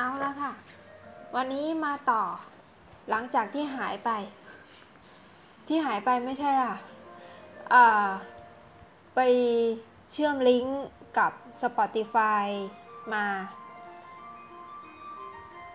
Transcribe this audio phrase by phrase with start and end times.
[0.00, 0.52] เอาละค่ะ
[1.34, 2.22] วันนี้มาต่อ
[3.10, 4.10] หลังจากที่หายไป
[5.68, 6.74] ที่หายไปไม่ใช่ล่ะ
[9.14, 9.20] ไป
[10.12, 10.84] เชื่อมลิงก์
[11.18, 11.32] กับ
[11.62, 12.46] Spotify
[13.14, 13.26] มา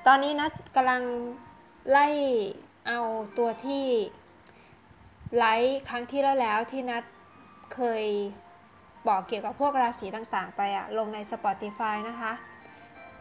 [0.06, 1.04] ตอนนี้นัดกำลัง
[1.90, 2.08] ไล่
[2.88, 3.00] เอา
[3.38, 3.86] ตัวที่
[5.38, 7.04] ไลฟ์ครั้งที่แล้วแล้วที่นัด
[7.74, 8.06] เคย
[9.08, 12.34] บอกเกี่ยวกับพวกราศีต่างๆ ไปอะลงใน Spotify นะคะ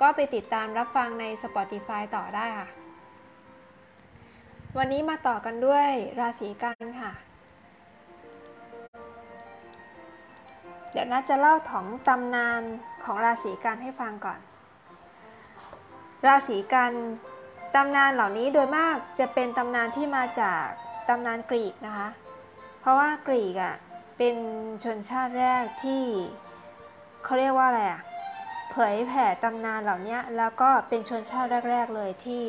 [0.02, 2.69] ก็ไปติดตามรับฟังใน Spotify ต่อได้ค่ะ
[4.79, 5.88] วันนี้มาต่อกันด้วย
[6.20, 7.12] ราศีกันค่ะ
[10.93, 12.62] เดี๋ยวนัดจะเล่าถองตำนาน
[13.05, 14.41] ของราศีกันให้ฟังก่อน
[16.27, 16.93] ราศีกัน
[17.74, 20.65] ตำนานเหล่านี้โดยมากจะเป็นตำนานที่มาจาก
[21.09, 22.09] ตำนานกรีกนะคะ
[22.80, 23.74] เพราะว่ากรีกอะ่ะ
[24.18, 24.37] เป็น
[24.84, 26.02] ชนชาติแรกที่
[27.24, 28.02] เขาเรียกว่าอะไรอะ่ะ
[28.73, 32.45] เผยแผ่ตำนานเหล่านี้แล้วก็เป็นชนชาติแรก ๆ เลยที่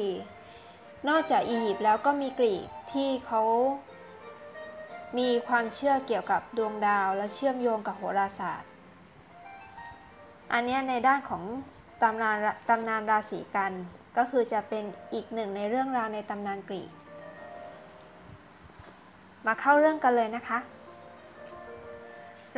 [1.10, 3.42] นอกจากอียิปต์แล้วก็มีกรีกที่เขา
[5.18, 8.70] มีความเชื่อเกี่ยวกับดวงดาวและเชื่อมโยงกับโหราศาสตร์
[10.54, 11.44] อันนี้ในด้านของ
[12.02, 12.38] ตำนาน
[12.70, 13.72] ตำนานราศีกัน
[14.18, 16.92] ก็คือจะเป็นอีกหนึ่งในเรื่องราวในตำนานกรีก
[19.46, 20.60] มาเข้าเรื่องกันเลยนะคะ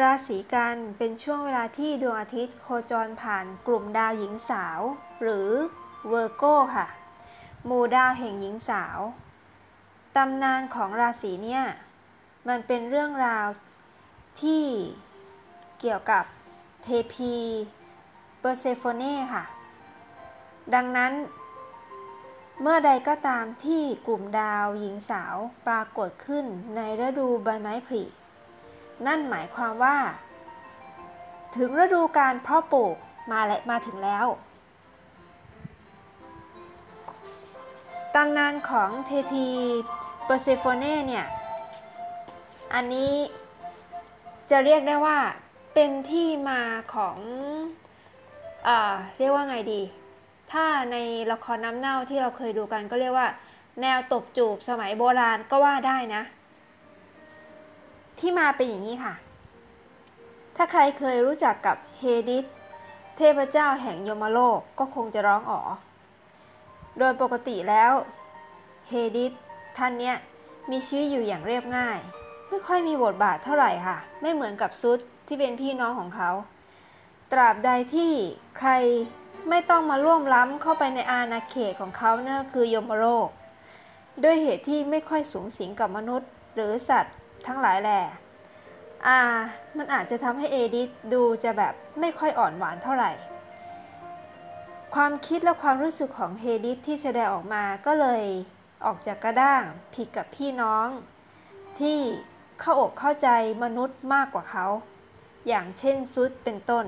[0.02, 4.80] ราศีกันย์เป็นช่วงเวลาที่ดวงอาทิตย์โคจรผ่านกลุ่มดาวหญิงสาว
[5.22, 5.50] หรือ
[6.08, 6.44] Virgo
[6.76, 6.88] ค่ะ
[7.66, 9.00] หมู่ดาวแห่งหญิงสาว
[10.16, 11.64] ตำนานของราศีเนี่ย
[12.48, 13.48] มันเป็นเรื่องราว
[14.42, 14.66] ที่
[15.80, 16.23] เกี่ยวกับ
[16.84, 17.36] เทพี
[18.40, 19.44] เปอร์เซโฟเน่ค่ะ
[20.73, 21.14] ดังนั้น
[22.62, 25.36] เมื่อใดก็ตามที่กลุ่มดาวหญิงสาว
[25.68, 28.04] ปรากฏขึ้นในฤดูใบไม้ผลิ
[29.08, 29.98] นั่นหมายความว่า
[31.56, 32.95] ถึงฤดูการเพาะปลูก
[33.32, 34.26] มาและมาถึงแล้ว
[38.16, 39.48] ตำนานของเทพี
[40.26, 41.26] เปอร์เซโฟเน่เนี่ย
[42.73, 43.14] อันนี้
[44.52, 45.17] จะเรียกได้ว่า
[45.73, 46.61] เป็นที่มา
[46.95, 47.17] ของ
[48.66, 49.82] เอ่อเรียกว่าไงดี
[50.52, 50.98] ถ้าใน
[51.32, 53.28] ละครน้ำเน่าที่เราเคยดูกันก็เรียกว่า
[53.82, 56.23] แนวตบจูบสมัยโบราณก็ว่าได้นะ
[58.20, 59.14] ที่มาเป็นอย่างนี้ค่ะ
[60.55, 62.45] ถ้าใครเคยรู้จักกับเฮดิส
[63.17, 65.61] เทพเจ้าแห่งยมโลกก็คงจะร้องอ๋อ
[66.98, 67.92] โดยปกติแล้ว
[68.87, 69.31] เฮดิส
[69.77, 70.15] ท่านเนี้ย
[70.71, 71.98] มีชีวิตอยู่อย่างเรียบง่าย
[72.49, 76.31] ไม่ค่อยมีบทบาทเท่าไหร่ค่ะ ไม่เหมือนกับซูสที่เป็นพี่น้องของเขา
[77.31, 78.11] ตราบใดที่
[78.58, 78.71] ใคร
[79.49, 83.30] ไม่ต้องมาร่วมล้ำเข้าไปในอาณาเขตของเขาเนี่ยคือยมโรค
[84.23, 87.15] ด้วยเหตุที่ไม่ค่อยสูงสิงกับมนุษย์ หรือสัตว์
[87.48, 88.02] ทั้งหลายแหล่
[89.08, 89.20] อ่า
[89.78, 93.11] มันอาจจะทำให้เอดิสดูจะแบบไม่ค่อยอ่อนหวานเท่าไหร่
[94.95, 98.23] ความคิดและความรู้สึกของเฮดิสที่แสดงออกมาก็เลย
[98.86, 99.64] ออกจากกระด้าง
[99.94, 100.88] ผิดกับพี่น้อง
[101.80, 102.00] ที่
[102.60, 103.30] เข้าอกเข้าใจ
[103.64, 104.66] มนุษย์มากกว่าเขา
[105.48, 106.86] อย่างเช่นซูสเป็นต้น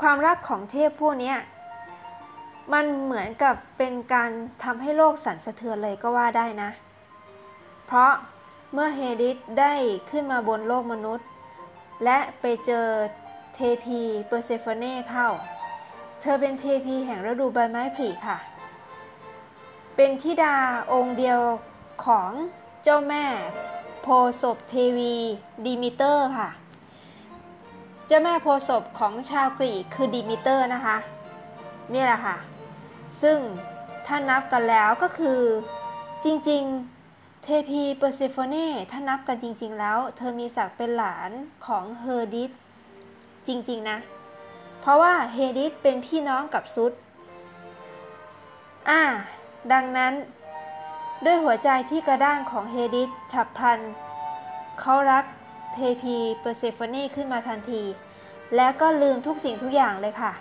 [0.00, 1.34] ความรักของเทพพวกนี้
[2.72, 4.30] มันเหมือนกับเป็นการ
[4.64, 6.70] ทำให้โลกสั่นสะเทือนเลยก็ว่าได้นะ
[7.86, 8.12] เพราะ
[8.72, 9.72] เมื่อเฮดิสได้
[10.10, 11.26] ขึ้นมาบนโลกมนุษย์
[12.04, 12.86] และไปเจอ
[13.54, 15.28] เทพีเปอร์เซโฟเน่เข้า
[16.20, 18.38] เธอเป็นเทพีแห่งฤดูใบไม้ผลิค่ะ
[19.96, 20.56] เป็นธิดา
[20.92, 21.40] องค์เดียว
[22.04, 22.30] ของ
[22.82, 23.24] เจ้าแม่
[24.02, 24.06] โพ
[24.42, 25.14] ศพเทวี
[25.66, 26.48] ดิมิเตอร์ค่ะ
[28.06, 30.96] เจ้าแม่โพศพของชาวกรีกคือดิมิเตอร์นะคะ
[31.92, 32.36] นี่แหละค่ะ
[33.22, 33.38] ซึ่ง
[34.06, 35.40] ถ้านับกันแล้วก็คือ
[36.24, 41.30] จริงๆ เทพีเปอร์เซโฟเน่ถ้านับกันจริง ๆ แล้ว เธอมีศักดิ์เป็นหลาน
[41.66, 42.50] ของเฮอร์ดิส
[43.46, 43.98] จริงๆนะ
[44.80, 46.92] เพราะว่าเฮดิสเป็นพี่น้องกับซูส
[48.88, 49.02] อ่า
[49.72, 50.12] ดังนั้น
[51.24, 53.80] ด้วยหัวใจที่กระด้างของเฮดิสฉับพลัน
[54.80, 55.24] เขารัก
[55.74, 57.82] เทพีเปอร์เซโฟเน่ขึ้นมาทันที
[58.56, 60.32] แล้วก็ลืมทุกสิ่งทุกอย่างเลยค่ะ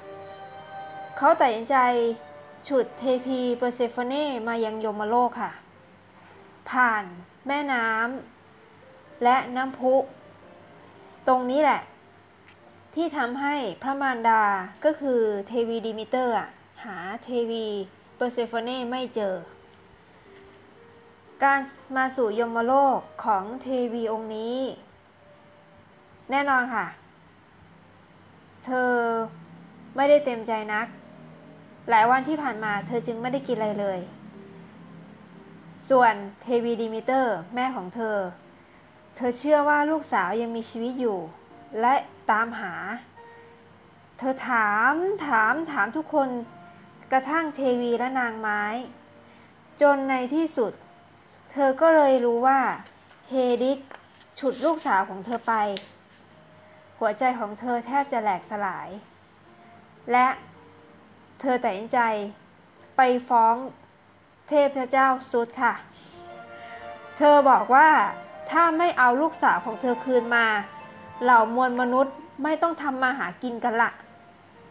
[1.18, 1.76] เขาตัดสินใจ
[2.68, 5.52] ฉุดเทพีเปอร์เซโฟเน่มายังยมโลกค่ะ
[6.70, 7.04] ผ่าน
[7.48, 9.96] แม่น้ำและน้ำพุ
[11.28, 11.82] ตรงนี้แหละ
[12.96, 14.44] ที่ทำให้พระมารดา
[14.86, 16.34] ก็คือเทวีดิมิเตอร์
[16.86, 17.68] หาเทวี
[18.18, 19.36] เปอร์เซโฟเน่ไม่เจอ
[21.44, 21.60] การ
[21.98, 24.60] มาสู่ยมโลกของเทวีองค์นี้
[26.32, 26.86] แน่นอนค่ะ
[28.66, 28.92] เธอ
[29.96, 30.88] ไม่ได้เต็มใจนัก
[31.90, 34.00] หลายวันที่ผ่านมาเธอจึงไม่ได้กินอะไรเลย
[35.90, 38.18] ส่วนเทวีดิมิเตอร์แม่ของเธอ
[39.16, 41.20] เธอเชื่อว่าลูกสาวยังมีชีวิตอยู่
[41.82, 41.96] และ
[42.32, 42.74] ตามหา
[44.18, 44.94] เธอถาม
[45.26, 46.30] ถามถามทุกคน
[47.12, 48.64] กระทั่งเทวีและนางไม้
[49.82, 50.74] จนในที่สุด
[51.52, 52.60] เธอก็เลยรู้ว่า
[53.30, 53.34] เฮ
[53.64, 53.80] ดิส
[54.40, 55.54] ฉุดลูกสาวของเธอไป
[57.00, 58.90] หัวใจของเธอแทบจะแหลกสลาย
[60.12, 60.28] และ
[61.40, 62.00] เธอตัดสินใจ
[62.98, 63.56] ไปฟ้อง
[64.50, 65.74] เทพเจ้าซุสค่ะ
[67.18, 67.90] เธอบอกว่า
[68.52, 70.46] ถ้าไม่เอาลูกสาวของเธอคืนมา
[71.24, 73.92] เหล่ามวลมนุษย์ไม่ต้องทำมาหากินกันละ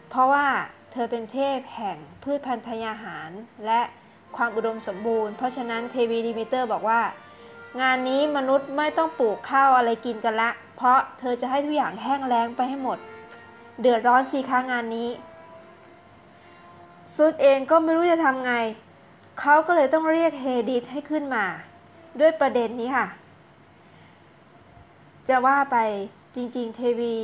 [0.09, 0.45] เพราะว่า
[0.91, 3.31] เธอเป็นเทพแห่งพืชพันธุ์ธัญญาหาร
[3.65, 3.81] และ
[4.35, 7.01] ความอุดมสมบูรณ์ เพราะฉะนั้นเทวีดิมิเตอร์บอกว่า
[7.81, 12.97] งานนี้มนุษย์ไม่ต้องปลูกข้าวอะไรกินกันละ เพราะเธอจะให้ทุกอย่างแห้งแล้งไปให้หมด
[13.79, 15.09] เดือดร้อนสิคะงานนี้
[17.15, 18.53] ซุสเองก็ไม่รู้จะทำไง
[19.39, 21.45] เขาก็เลยต้องเรียกเฮดิสให้ขึ้นมา
[22.19, 23.07] ด้วยประเด็นนี้ค่ะ
[25.27, 25.77] จะว่าไป
[26.35, 27.17] จริงๆ เทวี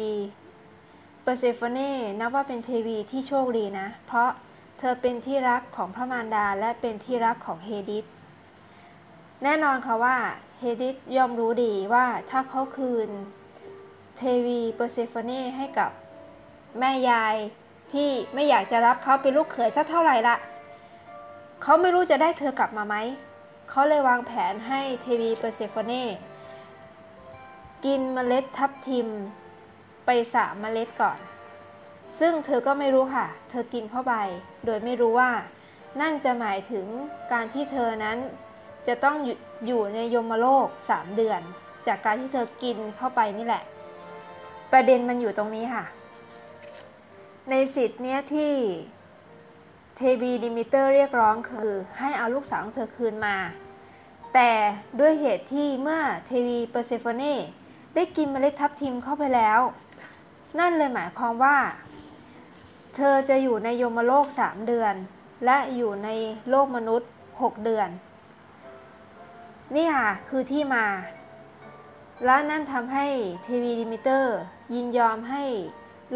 [1.24, 4.30] เปอร์เซโฟเน่นับว่าเป็นเทวีที่โชคดีนะ เพราะ
[4.80, 8.06] เธอเป็นที่รักของพระมารดาและเป็นที่รักของเฮดิส
[9.44, 10.18] แน่นอนค่ะว่า
[10.60, 13.10] เฮดิสย่อมรู้ดีว่าถ้าเขาคืน
[14.18, 15.92] เทวีเปอร์เซโฟเน่ให้กับ
[16.80, 17.36] แม่ยาย
[17.94, 20.36] ที่ไม่อยากจะรับเขาเป็นลูกเขยสักเท่าไหร่ละ
[21.62, 22.96] เขาไม่รู้จะได้เธอกลับมาไหม
[23.70, 26.06] เขาเลยวางแผนให้เทวีเปอร์เซโฟเน่
[27.86, 29.08] กินเมล็ดทับทิม
[30.06, 31.20] ไปสามเมล็ดก่อน
[32.20, 34.14] ซึ่งเธอก็ไม่รู้ค่ะ เธอกินเข้าไป
[34.66, 35.32] โดยไม่รู้ว่า
[36.02, 36.86] นั่นจะหมายถึง
[37.32, 38.18] การที่เธอนั้น
[38.88, 39.18] จะต้อง
[39.66, 41.42] อยู่ในยมโลก 3 เดือน
[41.88, 43.64] จากการที่เธอกินเข้าไปนี่แหละ
[44.72, 45.86] ประเด็นมันอยู่ตรงนี้ค่ะ
[47.50, 48.54] ในสิทธิ์เนี้ยที่
[49.96, 53.38] เทวีดิมิเตอร์เรียกร้องคือให้เอาลูกสาวของเธอคืนมา
[54.34, 54.52] แต่
[55.00, 57.36] ด้วยเหตุที่เมื่อเทวีเปอร์เซโฟเน่
[57.96, 59.60] ได้กินเมล็ดทับทิมเข้าไปแล้ว
[60.60, 61.58] นั่นเลยหมายความว่า
[62.96, 64.96] เธอจะอยู่ในยมโลก 3 เดือน
[65.46, 66.10] และอยู่ใน
[66.50, 67.90] โลกมนุษย์ 6 เดือน
[69.76, 70.86] นี่ค่ะ คือที่มา
[72.26, 73.08] และนั่นทำให้
[73.44, 74.38] เทวีดิมิเตอร์
[74.74, 75.44] ยินยอมให้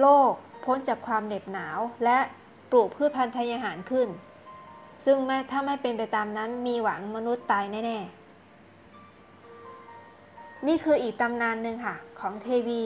[0.02, 0.34] โลก
[0.66, 2.20] พ้นจากความเหน็บหนาว และ
[2.72, 4.08] ปลูกพืชพันธุ์ธัญญาหารขึ้น
[5.06, 8.26] ซึ่งแม้ถ้าไม่เป็นไปตามนั้นมีหวังมนุษย์ตายแน่ๆ
[10.68, 12.84] นี่คืออีกตำนานหนึ่งค่ะ ของเทวี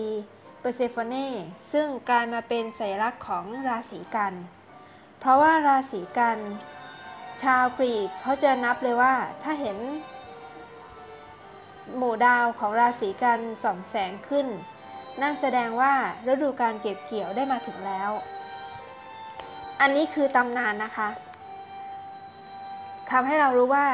[0.60, 1.28] เปอร์เซโฟเน่
[1.72, 4.34] ซึ่งกลายมาเป็นสัญลักษณ์ของราศีกันย์
[5.20, 6.38] เพราะว่าราศีกันย์
[7.42, 9.78] ชาวกรีกเขาจะนับเลยว่าถ้าเห็น
[11.98, 14.48] หมู่ดาวของราศีกันย์ส่องแสงขึ้น
[15.21, 15.94] นั่นแสดงว่า
[16.27, 18.12] ฤดูการเก็บเกี่ยวได้มาถึงแล้ว
[19.81, 21.10] อันนี้คือตำนานนะคะ
[23.10, 23.88] ทำให้เรารู้ว่า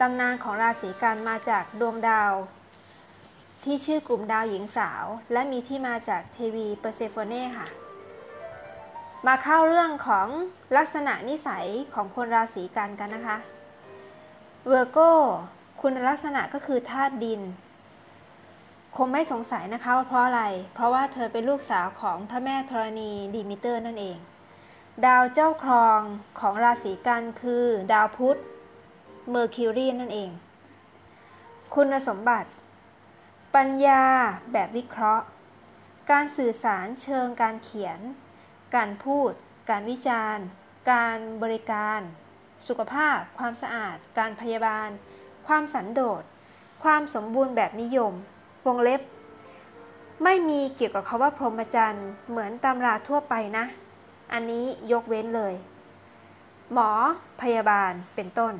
[0.00, 2.32] ตำนานของราศีกันย์มาจากดวงดาว
[3.64, 7.68] ที่ชื่อกลุ่มดาวหญิงสาว และมีที่มาจากเทวีเปอร์เซโฟเน่ค่ะ
[9.26, 10.28] มาเข้าเรื่องของ
[10.76, 13.38] ลักษณะนิสัยของคนราศีกันย์กันนะคะ
[14.66, 14.98] Virgo
[15.80, 17.40] คุณลักษณะก็คือธาตุดิน
[19.02, 20.42] คงไม่สงสัยนะคะว่าเพราะอะไร
[20.74, 24.18] เพราะว่าเธอเป็นลูกสาวของพระแม่ธรณีดิมิเตอร์นั่นเอง
[25.06, 26.00] ดาวเจ้าครอง
[26.40, 28.38] ของราศีกันย์คือดาวพุธ
[29.30, 30.30] Mercury นั่นเอง
[31.74, 32.50] คุณสมบัติ
[33.54, 34.04] ปัญญา
[34.52, 35.26] แบบวิเคราะห์
[36.10, 38.00] การสื่อสารเชิงการเขียน
[38.74, 39.32] การพูด
[39.70, 40.46] การวิจารณ์
[40.92, 42.00] การบริการ
[42.66, 44.88] สุขภาพ ความสะอาด การพยาบาล
[45.46, 46.22] ความสันโดษ
[46.84, 48.14] ความสมบูรณ์แบบนิยม
[48.66, 49.00] วงเล็บ
[50.24, 53.64] ไม่มีเกี่ยวกับคาว่าพรหมจรรย์เหมือนตำราทั่วไปนะ
[54.32, 55.54] อันนี้ยกเว้นเลย
[56.72, 56.90] หมอ
[57.40, 58.54] พยาบาลเป็นต้น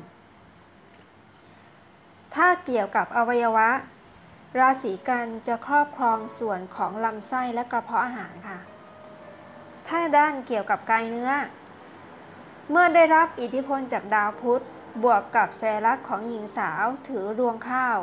[2.35, 3.69] ถ้าเกี่ยวกับอวัยวะ
[4.59, 8.59] ราศีกันจะครอบครองส่วนของลำไส้และกระเพาะอาหารค่ะ
[9.87, 11.31] ถ้าด้านเกี่ยวกับกายเนื้อ
[12.69, 14.63] เมื่อได้รับอิทธิพลจากดาวพุธ
[15.03, 17.97] บวกกับแสลักของหญิงสาวถือรวงข้าว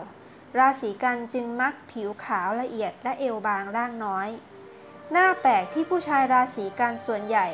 [0.58, 4.28] ราศีกันจึงมักผิวขาวละเอียดและเอวบางร่างน้อย
[5.12, 7.48] หน้าแปลกที่ผู้ชายราศีกันส่วนใหญ่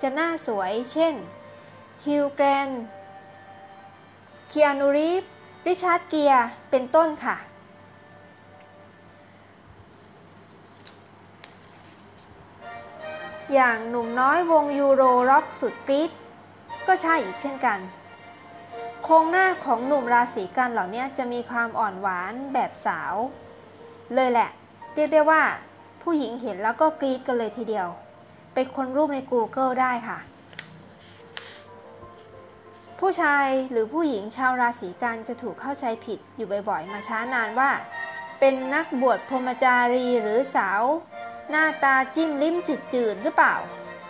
[0.00, 1.14] จะหน้าสวย เช่น
[2.06, 2.70] Hugh Grant
[4.50, 7.36] Keanu Reeves Richard Gere เป็นต้นค่ะ
[13.54, 16.10] อย่างหนุ่มน้อยวงยูโรร็อกสุดกรี๊ด
[16.86, 17.78] ก็ใช่อีกเช่นกัน
[19.12, 23.14] โครงหน้าของหนุ่มราศีกันย์เหล่านี้จะมีความอ่อนหวานแบบสาว
[24.14, 24.50] เลยแหละ
[24.94, 25.42] เรียกได้ว่า
[26.02, 27.88] ผู้หญิงเห็นแล้วก็กรี๊ดกันเลยทีเดียว
[28.52, 30.18] ไปค้นรูปใน Google ได้ค่ะ
[32.98, 37.70] ผู้ชายหรือผู้หญิงชาวราศีกันจะถูกเข้าใจผิดอยู่บ่อยๆ มาช้านานว่า
[38.40, 40.82] เป็นนักบวชพรหมจารีหรือสาว
[41.50, 42.56] หน้าตาจิ้มลิ้ม
[42.94, 43.54] จืดๆหรือเปล่า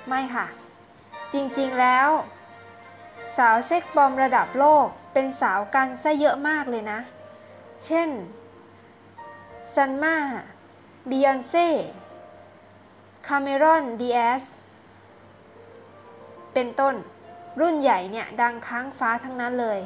[0.09, 0.47] ไม่ค่ะ
[1.33, 2.09] จริงๆแล้ว
[3.39, 7.01] สาวเซ็กบอมระดับโลกเป็นสาวกันซะเยอะมากเลยนะ
[7.85, 8.11] เช่น
[9.75, 14.43] Salma Beyoncé Cameron Diaz
[16.55, 16.95] เป็นต้น
[17.61, 19.81] รุ่นใหญ่เนี่ย ดังค้างฟ้าทั้งนั้นเลย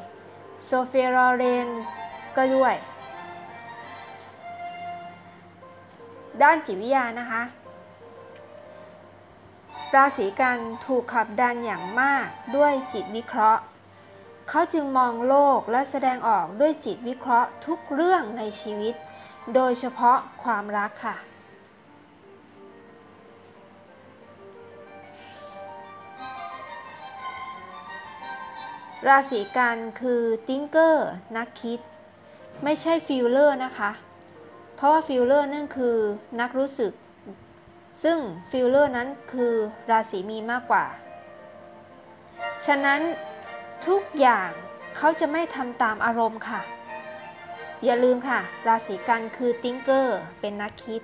[0.65, 1.69] Sophia Loren
[2.37, 2.75] ก็ด้วย
[6.43, 7.43] ด้านจิตวิทยานะคะ
[9.97, 13.63] ราศีกันย์ถูกขับดันอย่างมากด้วยจิตวิเคราะห์
[14.49, 18.95] เขาจึงมองโลกและแสดงออกด้วยจิตวิเคราะห์ทุกเรื่องในชีวิต
[19.55, 21.17] โดยเฉพาะความรักค่ะ
[29.09, 31.81] ราศีกันย์คือ thinker นักคิด
[32.63, 33.91] ไม่ใช่ feeler นะคะ
[34.77, 35.97] เพราะว่า feeler นั่นคือ
[36.41, 36.93] นักรู้สึก
[38.03, 38.19] ซึ่ง
[38.51, 39.55] feeler นั้นคือ
[39.91, 40.87] ราศีมีนมากกว่า
[42.67, 43.01] ฉะนั้น
[43.87, 44.51] ทุกอย่าง
[44.97, 46.61] เขาจะไม่ทำตามอารมณ์ค่ะ
[47.85, 51.03] อย่าลืมค่ะ ราศีกันคือติงเกอร์เป็นนักคิด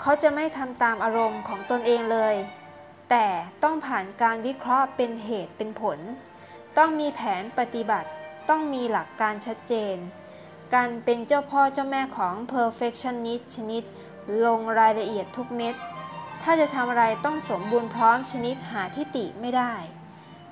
[0.00, 2.36] เขาจะไม่ทำตามอารมณ์ของตนเองเลย
[3.10, 3.26] แต่
[3.62, 5.98] ต้องผ่านการวิเคราะห์เป็นเหตุเป็นผล
[6.78, 8.08] ต้องมีแผนปฏิบัติ
[8.48, 9.96] ต้องมีหลักการชัดเจน
[10.74, 13.82] การเป็นเจ้าพ่อเจ้าแม่ของ perfectionist ชนิด
[14.44, 15.74] ลงรายละเอียดทุกเม็ด
[16.42, 19.72] ถ้าจะทำอะไรต้องสมบูรณ์พร้อมชนิดหาที่ติไม่ได้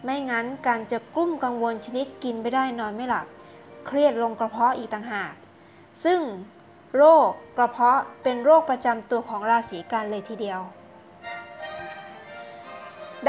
[0.04, 3.26] ไม่งั้นการจะกลุ้มกังวลชนิดกินไม่ได้นอนไม่หลับ
[3.86, 5.34] เครียดลงกระเพาะอีกต่างหาก
[6.04, 6.20] ซึ่ง
[6.96, 10.60] โรคกระเพาะเป็นโรคประจำตัวของราศีกันเลยทีเดียว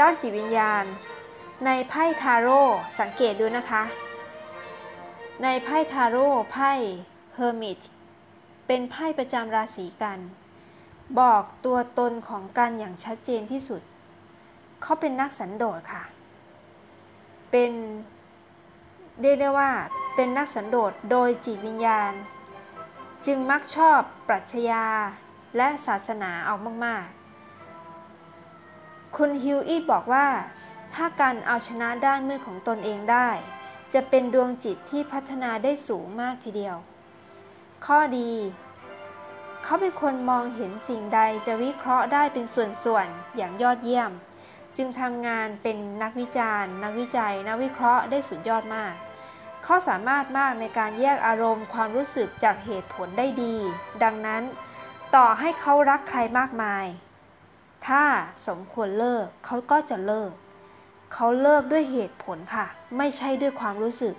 [0.02, 0.84] ้านจิตวิญญาณ
[1.64, 2.60] ในไพ่ทาโร่
[3.00, 3.82] สังเกตดูนะคะ
[5.44, 6.72] ในไพ่ทาโร่ไพ่
[7.34, 7.78] Hermit
[8.66, 10.18] เป็นไพ่ประจำราศีกันย์
[11.20, 13.82] บอกตัวตนของกันย์อย่างชัดเจนที่สุด
[14.82, 16.04] เขาเป็นนักสันโดษค่ะ
[17.50, 17.72] เป็น
[19.20, 19.70] เรียกได้ว่า
[20.14, 22.12] เป็นนักสันโดษโดยจิตวิญญาณ
[23.26, 24.84] จึงมักชอบปรัชญา
[25.56, 30.26] และศาสนาออกมากๆ คุณฮิวอี้บอกว่า
[30.94, 33.28] ถ้าการเอาชนะด้านมืดของตนเองได้
[33.94, 36.76] จะเป็นดวงจิตที่พัฒนาได้สูงมากทีเดียว
[37.86, 38.32] ข้อดี
[39.64, 44.10] เขาเป็นคนมองเห็นสิ่งใดจะวิเคราะห์ได้เป็นส่วนๆ อย่างยอดเยี่ยม
[44.76, 48.94] จึงทำงานเป็นนักวิจารณ์ นักวิจัย นักวิเคราะห์ได้สุดยอดมาก
[49.64, 53.54] เขาสามารถมากในการแยกอารมณ์ความรู้สึกจากเหตุผลได้ดี
[54.02, 54.42] ดังนั้น
[55.14, 56.86] ต่อให้เขารักใครมากมาย
[57.86, 58.04] ถ้า
[58.46, 60.32] สมควรเลิกเขาก็จะเลิก
[61.14, 64.14] เขาเลิกด้วยเหตุผลค่ะ ไม่ใช่ด้วยความรู้สึก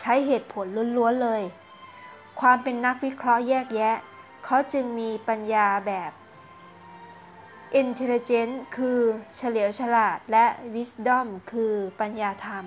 [0.00, 0.66] ใช้เหตุผล
[0.96, 1.42] ล้วนๆเลย
[2.40, 3.96] ความเป็นนักวิเคราะห์แยกแยะ
[4.44, 6.12] เขาจึงมีปัญญาแบบ
[7.80, 8.98] intelligent คือ
[9.36, 12.64] เฉลียวฉลาดและ wisdom คือปัญญาธรรม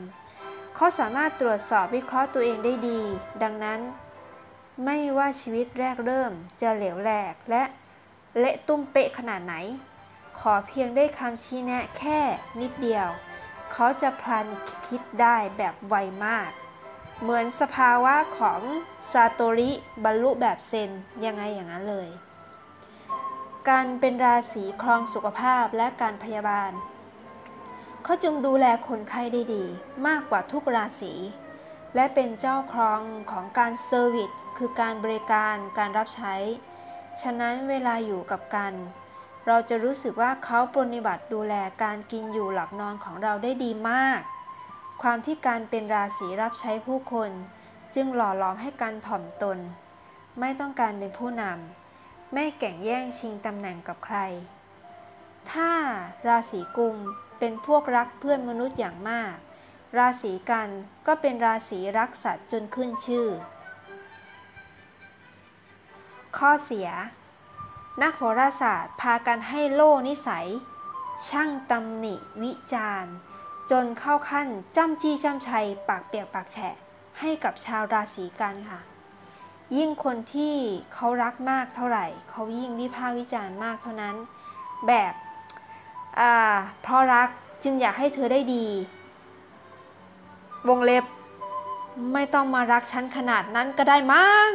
[0.75, 2.99] เขาสามารถตรวจสอบวิเคราะห์ตัวเองได้ดี
[3.43, 3.79] ดังนั้น
[4.85, 7.63] ไม่ว่าชีวิตแรกเริ่มจะเหลวแหลกและ
[8.39, 9.55] เละตุ้มเป๊ะขนาดไหน
[10.45, 12.19] ขอเพียงได้คำชี้แนะแค่
[12.61, 13.07] นิดเดียว
[13.73, 14.45] เขาจะพลัน
[14.87, 15.95] คิดได้แบบไว
[16.25, 16.49] มาก
[17.21, 18.61] เหมือนสภาวะของ
[19.11, 19.71] ซาโตริ
[20.03, 20.91] บรรลุแบบเซน
[21.25, 22.09] ยังไงอย่างนั้นเลย
[23.69, 26.71] การเป็นราศีครองสุขภาพและการพยาบาล
[28.03, 29.65] เขาจึงดูแลคนไข้ได้ดี
[30.07, 31.13] มากกว่าทุกราศี
[31.95, 36.35] และเป็นเจ้าครองของการ serviceคือการบริการการรับใช้
[37.21, 38.73] ฉะนั้นเวลาอยู่กับกัน
[39.53, 41.53] เราจะรู้สึกว่าเขาปรนิบัติดูแล
[41.83, 44.19] การกินอยู่หลับนอนของเราได้ดีมาก
[45.01, 47.31] ความที่การเป็นราศีรับใช้ผู้คน
[47.95, 49.57] จึงหล่อหลอมให้การถ่อมตน
[50.39, 54.17] ไม่ต้องการเป็นผู้นำไม่แก่งแย่งชิงตำแหน่งกับใคร
[55.51, 55.71] ถ้า
[56.27, 56.95] ราศีกุม
[57.39, 59.35] เป็นพวกรักเพื่อนมนุษย์อย่างมาก
[59.97, 60.69] ราศีกัน
[61.07, 63.27] ก็เป็นราศีรักสัตว์จนขึ้นชื่อ
[66.37, 66.89] ข้อเสีย
[68.01, 70.47] นักโหราศาสตร์พากันให้โล่นิสัย
[71.29, 73.13] ช่างตำหนิวิจารณ์
[73.71, 76.75] จนเข้าขั้นจ้ำจี้จ้ำชัย ปากเปียกปากแฉะ
[77.19, 78.79] ให้กับชาวราศีกันค่ะ
[79.77, 80.55] ยิ่งคนที่
[80.93, 84.15] เขารักมากเท่าไหร่ เขายิ่งวิพากษ์วิจารณ์มากเท่านั้น
[84.87, 85.13] แบบ
[86.19, 86.33] อ่า
[86.81, 87.29] เพราะรัก
[87.63, 88.67] จึงอยากให้เธอได้ดี
[90.67, 91.05] วงเล็บ
[92.13, 94.51] ไม่ต้องมารักฉันขนาดนั้นก็ได้มั้ง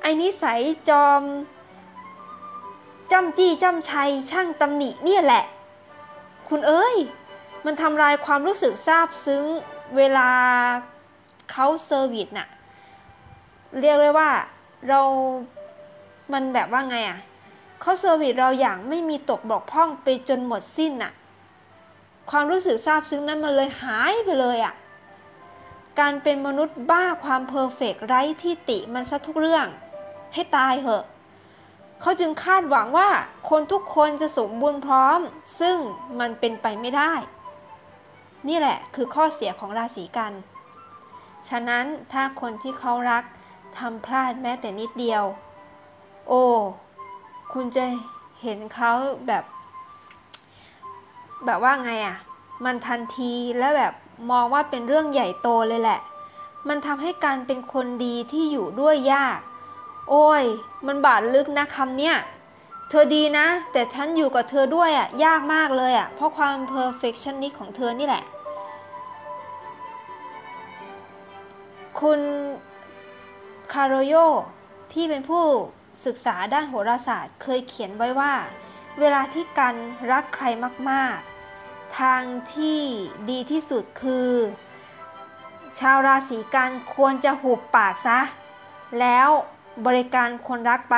[0.00, 1.22] ไอ้นิสัยจอม
[3.12, 5.44] จ้ำจี้จ้ำชัยช่างตำหนิเนี่ยแหละ
[6.48, 6.96] คุณเอ้ย
[7.64, 9.44] มันทำลายความรู้สึกซาบซึ้ง
[9.96, 10.30] เวลา
[11.50, 12.48] เขาเซอร์วิสน่ะ
[13.80, 14.30] เรียกเลยว่า
[14.88, 15.00] เรา
[16.32, 17.18] มันแบบว่าไงอะ
[17.80, 21.12] เขา service เราอย่างไม่มีตกบกพร่องไปจนหมดสิ้นอะ่ะ
[22.30, 24.74] ความรู้สึกซาบซึ้งนั้นมันเลยหายไปเลยอะ่ะ
[26.00, 29.66] การเป็นมนุษย์บ้าความ perfect ไร้ที่ติมันซะทุกเรื่อง
[30.34, 31.04] ให้ตายเหอะ
[32.00, 33.08] เขาจึงคาดหวังว่า
[33.50, 35.18] คนทุกคนจะสมบูรณ์พร้อม
[35.60, 35.76] ซึ่ง
[36.20, 37.12] มันเป็นไปไม่ได้
[38.48, 40.32] นี่แหละคือข้อเสียของราศีกันย์
[41.48, 43.24] ฉะนั้นถ้าคนที่เขารัก
[43.78, 45.24] ทำพลาดแม้แต่นิดเดียว
[46.28, 46.44] โอ้
[47.52, 47.84] คุณจะ
[48.42, 48.92] เห็นเขา
[49.26, 49.44] แบบ
[51.44, 52.16] แบบว่าไงอะ่ะ
[52.64, 53.94] มันทันทีและแบบ
[54.30, 56.00] มองว่าเป็นเรื่องใหญ่โตเลยแหละ
[56.68, 59.38] มันทำให้การเป็นคนดีที่อยู่ด้วยยาก
[60.08, 60.44] โอ้ย
[60.86, 62.16] มันบาดลึกนะคำเนี้ย
[62.88, 68.24] เธอดีนะ แต่ฉันอยู่กับเธอด้วยอะ่ะ ยากมากเลยอะ่ะ เพราะความ perfectionist ของเธอนี่แหละ
[72.00, 72.20] คุณ
[73.72, 74.14] คาโรโย
[74.92, 75.44] ที่เป็นผู้
[76.06, 78.34] ศึกษาด้านโหราศาสตร์ เคยเขียนไว้ว่า
[79.00, 79.74] เวลาที่กัน
[80.10, 80.44] รักใคร
[80.90, 82.22] มากๆ ทาง
[82.54, 82.80] ที่
[83.30, 84.30] ดีที่สุดคือ
[85.78, 88.20] ชาวราศีกันควรจะหุบปากซะ
[89.00, 89.28] แล้ว
[89.86, 90.96] บริการคนรักไป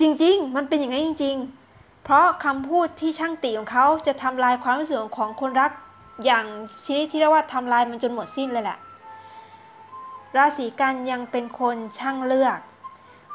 [0.00, 1.36] จริงๆ มันเป็นอย่างนั้นจริง
[1.70, 5.70] ๆ เพราะคำพูดที่ช่างติของเขาจะทำลายความรู้สึกของคนรัก
[6.24, 6.44] อย่าง
[6.86, 8.78] ชนิดที่เรียกว่าทำลายมันจนหมดสิ้นเลยแหละ
[10.36, 12.58] ราศีกันยังเป็นคนช่างเลือก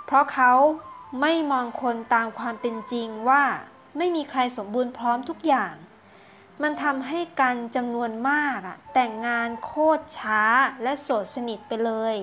[0.05, 0.53] เพราะเขา
[1.21, 3.43] ไม่มองคนตามความเป็นจริงว่า
[3.97, 5.73] ไม่มีใครสมบูรณ์พร้อมทุกอย่าง
[6.61, 10.41] มันทำให้กันจำนวนมากอะแต่งงานโคตรช้า
[10.83, 12.17] และโสดสนิทไปเลย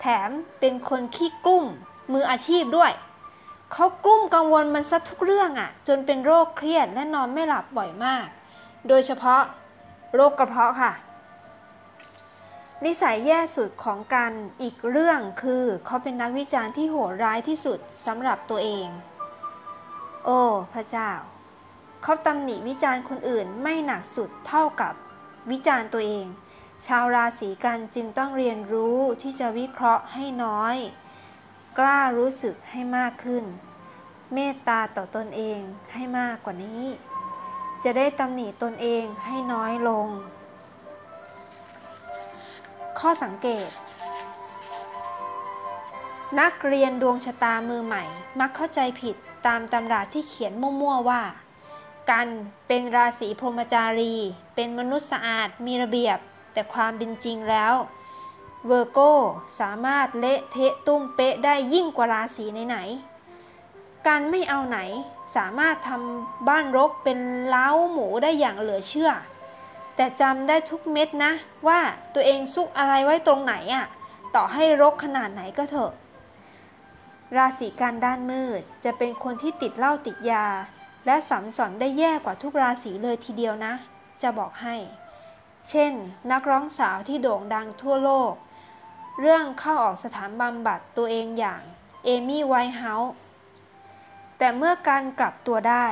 [0.00, 0.30] แถม
[0.60, 1.64] เป็นคนขี้กลุ้ม
[2.12, 2.92] มืออาชีพด้วย
[3.72, 8.26] เขากลุ้มกังวลมันซะทุกเรื่องอะ่ะ จนเป็นโรคเครียดและนอนไม่หลับบ่อยมาก
[8.88, 9.42] โดยเฉพาะ
[10.14, 10.92] โรคกระเพาะค่ะ
[12.84, 14.32] นิสัยแย่สุดของกัน
[14.62, 18.86] อีกเรื่องคือเขาเป็นนักวิจารณ์ที่โหดร้ายที่สุดสำหรับตัวเอง
[20.24, 20.40] โอ้
[20.72, 21.10] พระเจ้า
[22.02, 24.92] เขาตำหนิวิจารณ์คนอื่นไม่หนักสุดเท่ากับ
[25.50, 26.24] วิจารณ์ตัวเอง
[26.86, 30.76] ชาวราศีกันจึงต้องเรียนรู้ที่จะวิเคราะห์ให้น้อย
[31.78, 33.44] กล้ารู้สึกให้มากขึ้น
[34.34, 35.60] เมตตาต่อตนเอง
[35.92, 36.82] ให้มากกว่านี้
[37.84, 40.08] จะได้ตำหนิตนเองให้น้อยลง
[42.98, 43.68] ข้อสังเกต
[46.40, 48.04] นักเรียนดวงชะตามือใหม่
[48.40, 49.16] มักเข้าใจผิด
[49.46, 51.22] ตามตำราที่เขียนมั่วๆว่า
[52.10, 52.28] กัน
[52.68, 54.14] เป็นราศีพรหมจารี
[54.54, 56.18] เป็นมนุษย์สะอาดมีระเบียบ
[56.52, 57.74] แต่ความเป็นจริงแล้ว
[58.66, 58.98] เวอร์โก
[59.60, 64.78] สามารถเละเทะตุ้มเป๊ะได้ยิ่งกว่าราศีไหนๆการไม่เอาไหน
[65.36, 69.10] สามารถทำบ้านรกเป็นเล้าหมูได้อย่างเหลือเชื่อ
[69.96, 71.32] แต่จำได้ทุกเม็ดนะ
[71.68, 71.80] ว่า
[72.14, 73.86] ตัวเองซุกอะไรไว้ตรงไหนอะ่ะ
[74.34, 75.92] ต่อให้รกขนาดไหนก็เถอะ
[77.36, 80.46] ราศีการด้านมืดจะเป็นคนที่ติดเหล้าติดยา
[81.06, 83.72] และสัมสอนได้แย่กว่าทุกราศีเลยทีเดียวนะ
[84.22, 84.76] จะบอกให้
[85.68, 85.92] เช่น
[86.30, 88.32] นักร้องสาวที่โด่งดังทั่วโลก
[89.20, 91.62] เรื่องเข้าออกสถานบำบัดตัวเองอย่าง
[92.04, 93.12] เอมี่ไวท์เฮาส์
[94.38, 95.86] แต่เมื่อการกลับตัวได้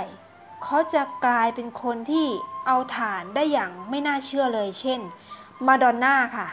[0.62, 2.28] เขาจะกลายเป็นคนที่
[2.66, 5.00] เอาฐานได้อย่างไม่น่าเชื่อเลย เช่น
[5.66, 6.48] มาดอนน่าค่ะ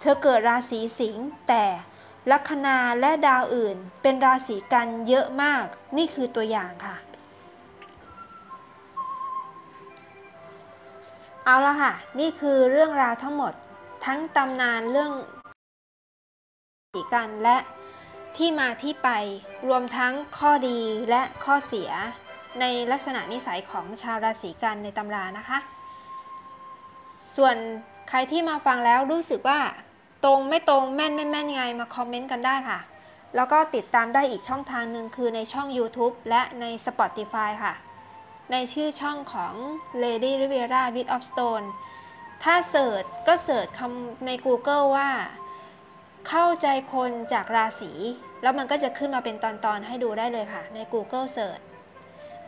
[0.00, 1.64] เธอเกิดราศีสิงห์แต่
[2.30, 5.64] ลัคนาและดาวอื่นเป็นราศีกันเยอะมาก
[5.96, 6.96] นี่คือตัวอย่างค่ะ
[11.44, 13.52] เอาละค่ะ นี่คือเรื่องราวทั้งหมด
[14.06, 15.12] ทั้งตำนานเรื่อง
[16.92, 17.56] สีกันและ
[18.36, 19.08] ที่มาที่ไป
[19.68, 20.78] รวมทั้งข้อดี
[21.10, 21.90] และข้อเสีย
[22.60, 25.58] ในลักษณะนิสัยของชาวราศีกันในตำรานะคะ
[27.36, 27.56] ส่วน
[28.08, 29.60] ใครที่มาฟังแล้วรู้สึกว่า
[30.24, 32.80] ตรงไม่ตรงแม่นไม่แม่นยังไงมาคอมเมนต์กันได้ค่ะ
[33.36, 37.74] แล้วก็ติดตามได้อีกช่องทางหนึ่งคือในช่อง YouTube และใน Spotify ค่ะ
[38.52, 39.54] ในชื่อช่องของ
[40.02, 41.66] Lady Rivera with of Stone
[42.42, 45.10] ถ้าเสิร์ชก็เสิร์ชคำใน Google ว่า
[46.28, 47.92] เข้าใจคนจากราศี
[48.42, 51.62] แล้วมันก็จะขึ้นมาเป็นตอนๆให้ดูได้เลยค่ะ ใน Google Search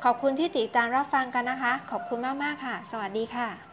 [0.05, 3.72] ขอบคุณที่ติดตามรับฟังกันนะคะ ขอบคุณมาก ๆ ค่ะ สวัสดีค่ะ